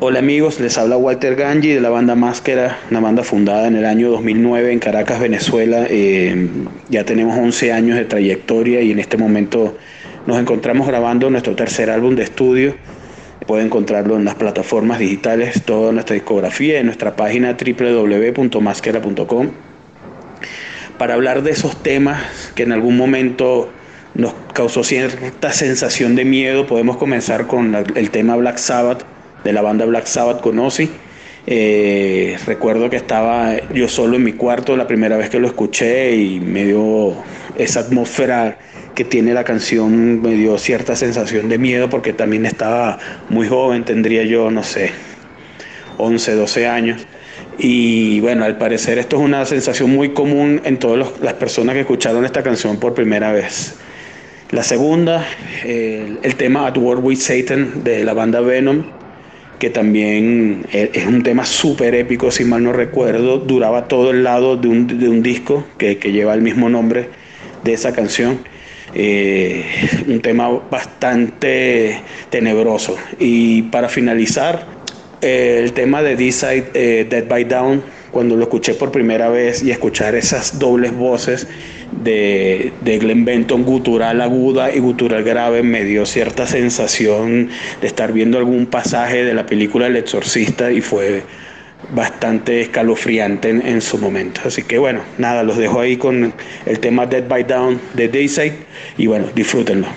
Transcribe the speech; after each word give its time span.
Hola 0.00 0.18
amigos, 0.18 0.58
les 0.58 0.76
habla 0.76 0.96
Walter 0.96 1.36
Gangi 1.36 1.68
de 1.68 1.80
la 1.80 1.88
banda 1.88 2.16
Máscara, 2.16 2.80
una 2.90 2.98
banda 2.98 3.22
fundada 3.22 3.68
en 3.68 3.76
el 3.76 3.84
año 3.84 4.10
2009 4.10 4.72
en 4.72 4.80
Caracas, 4.80 5.20
Venezuela. 5.20 5.86
Eh, 5.88 6.48
ya 6.88 7.04
tenemos 7.04 7.38
11 7.38 7.72
años 7.72 7.96
de 7.96 8.04
trayectoria 8.04 8.80
y 8.82 8.90
en 8.90 8.98
este 8.98 9.16
momento 9.16 9.76
nos 10.26 10.36
encontramos 10.38 10.88
grabando 10.88 11.30
nuestro 11.30 11.54
tercer 11.54 11.90
álbum 11.90 12.16
de 12.16 12.24
estudio. 12.24 12.74
Pueden 13.46 13.66
encontrarlo 13.66 14.16
en 14.16 14.24
las 14.24 14.34
plataformas 14.34 14.98
digitales, 14.98 15.62
toda 15.62 15.92
nuestra 15.92 16.14
discografía 16.14 16.80
en 16.80 16.86
nuestra 16.86 17.14
página 17.14 17.56
www.máscara.com 17.56 19.50
para 20.98 21.14
hablar 21.14 21.44
de 21.44 21.52
esos 21.52 21.80
temas 21.84 22.20
que 22.56 22.64
en 22.64 22.72
algún 22.72 22.96
momento 22.96 23.70
nos 24.14 24.34
causó 24.54 24.82
cierta 24.82 25.52
sensación 25.52 26.16
de 26.16 26.24
miedo. 26.24 26.66
Podemos 26.66 26.96
comenzar 26.96 27.46
con 27.46 27.76
el 27.76 28.10
tema 28.10 28.34
Black 28.34 28.56
Sabbath 28.56 29.13
de 29.44 29.52
la 29.52 29.62
banda 29.62 29.84
Black 29.84 30.06
Sabbath 30.06 30.40
con 30.40 30.58
Ozzy. 30.58 30.90
Eh, 31.46 32.38
recuerdo 32.46 32.88
que 32.88 32.96
estaba 32.96 33.68
yo 33.68 33.86
solo 33.86 34.16
en 34.16 34.24
mi 34.24 34.32
cuarto 34.32 34.76
la 34.76 34.86
primera 34.86 35.18
vez 35.18 35.28
que 35.28 35.38
lo 35.38 35.46
escuché 35.46 36.16
y 36.16 36.40
me 36.40 36.64
dio 36.64 37.14
esa 37.56 37.80
atmósfera 37.80 38.56
que 38.94 39.04
tiene 39.04 39.34
la 39.34 39.44
canción, 39.44 40.22
me 40.22 40.32
dio 40.32 40.56
cierta 40.56 40.96
sensación 40.96 41.48
de 41.50 41.58
miedo 41.58 41.90
porque 41.90 42.12
también 42.12 42.46
estaba 42.46 42.98
muy 43.28 43.46
joven, 43.46 43.84
tendría 43.84 44.22
yo, 44.22 44.50
no 44.50 44.62
sé, 44.62 44.90
11, 45.98 46.34
12 46.34 46.66
años. 46.66 47.06
Y 47.58 48.20
bueno, 48.20 48.44
al 48.44 48.56
parecer 48.56 48.98
esto 48.98 49.16
es 49.16 49.22
una 49.22 49.44
sensación 49.44 49.90
muy 49.90 50.10
común 50.10 50.60
en 50.64 50.78
todas 50.78 51.20
las 51.20 51.34
personas 51.34 51.74
que 51.74 51.82
escucharon 51.82 52.24
esta 52.24 52.42
canción 52.42 52.78
por 52.78 52.94
primera 52.94 53.32
vez. 53.32 53.74
La 54.50 54.62
segunda, 54.62 55.26
el, 55.64 56.18
el 56.22 56.36
tema 56.36 56.66
At 56.66 56.78
War 56.78 56.98
with 56.98 57.18
Satan 57.18 57.84
de 57.84 58.04
la 58.04 58.14
banda 58.14 58.40
Venom 58.40 58.84
que 59.58 59.70
también 59.70 60.66
e, 60.72 60.90
es 60.92 61.06
un 61.06 61.22
tema 61.22 61.44
súper 61.44 61.94
épico, 61.94 62.30
si 62.30 62.44
mal 62.44 62.62
no 62.62 62.72
recuerdo, 62.72 63.38
duraba 63.38 63.88
todo 63.88 64.10
el 64.10 64.24
lado 64.24 64.56
de 64.56 64.68
un, 64.68 64.86
de 64.86 65.08
un 65.08 65.22
disco 65.22 65.66
que, 65.78 65.98
que, 65.98 66.12
lleva 66.12 66.34
el 66.34 66.42
mismo 66.42 66.68
nombre 66.68 67.08
de 67.62 67.72
esa 67.72 67.92
canción. 67.92 68.38
Eh, 68.96 69.64
un 70.06 70.20
tema 70.20 70.48
bastante 70.70 72.00
tenebroso. 72.30 72.96
Y 73.18 73.62
para 73.62 73.88
finalizar, 73.88 74.66
el 75.20 75.72
tema 75.72 76.02
de 76.02 76.16
D-Side, 76.16 76.70
eh, 76.74 77.06
Dead 77.08 77.26
by 77.26 77.44
Down, 77.44 77.82
cuando 78.10 78.36
lo 78.36 78.42
escuché 78.42 78.74
por 78.74 78.92
primera 78.92 79.28
vez 79.28 79.62
y 79.62 79.70
escuchar 79.70 80.14
esas 80.14 80.58
dobles 80.58 80.94
voces 80.94 81.48
de, 82.02 82.72
de 82.82 82.98
Glenn 82.98 83.24
Benton, 83.24 83.64
gutural 83.64 84.20
aguda 84.20 84.74
y 84.74 84.78
gutural 84.78 85.22
grave, 85.22 85.62
me 85.62 85.84
dio 85.84 86.06
cierta 86.06 86.46
sensación 86.46 87.48
de 87.80 87.86
estar 87.86 88.12
viendo 88.12 88.38
algún 88.38 88.66
pasaje 88.66 89.24
de 89.24 89.34
la 89.34 89.46
película 89.46 89.86
El 89.86 89.96
Exorcista 89.96 90.72
y 90.72 90.80
fue 90.80 91.22
bastante 91.92 92.62
escalofriante 92.62 93.50
en, 93.50 93.66
en, 93.66 93.80
su 93.80 93.98
momento. 93.98 94.40
Así 94.44 94.62
que 94.62 94.78
bueno, 94.78 95.02
nada, 95.18 95.42
los 95.42 95.56
dejo 95.56 95.80
ahí 95.80 95.96
con 95.96 96.32
el 96.66 96.78
tema 96.80 97.06
Dead 97.06 97.28
by 97.28 97.44
Down 97.44 97.80
de 97.94 98.08
Dayside 98.08 98.54
y 98.96 99.06
bueno, 99.06 99.26
disfrútenlo. 99.34 99.88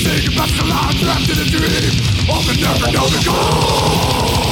Seeking 0.00 0.32
about 0.32 0.48
the 0.48 0.64
line, 0.64 0.94
trapped 0.94 1.28
in 1.28 1.38
a 1.38 1.44
dream. 1.44 1.92
Of 2.32 2.48
a 2.48 2.56
never 2.56 2.90
know 2.90 3.06
the 3.06 3.20
goal. 3.22 4.49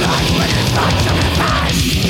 Like 0.00 0.30
when 0.30 0.50
it's 0.50 0.74
not 0.74 0.90
to 0.90 2.03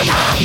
Yeah! 0.00 0.38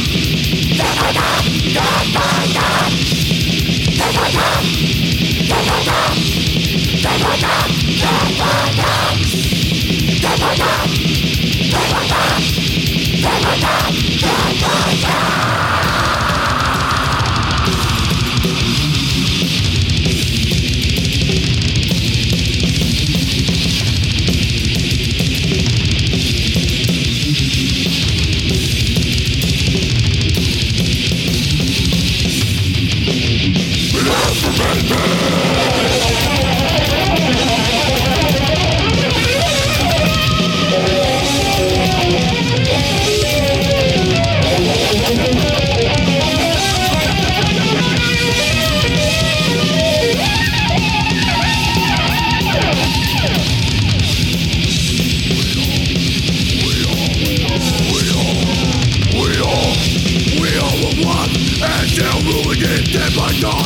Again, 62.53 62.83
dead 62.83 63.11
by 63.17 63.33
God 63.41 63.65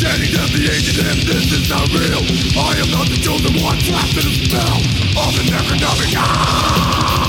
Standing 0.00 0.32
at 0.40 0.48
the 0.48 0.64
age 0.64 0.88
of 0.88 1.04
them, 1.04 1.18
this 1.28 1.52
is 1.52 1.68
not 1.68 1.86
real 1.92 2.24
I 2.56 2.80
am 2.80 2.90
not 2.90 3.06
the 3.10 3.20
chosen 3.20 3.62
one, 3.62 3.76
trapped 3.76 4.16
in 4.16 4.24
a 4.24 4.32
spell 4.32 4.78
Of 5.20 5.36
an 5.36 5.52
economic 5.52 6.16
ah! 6.16 7.21